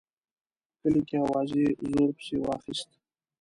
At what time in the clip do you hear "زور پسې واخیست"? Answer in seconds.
1.91-2.89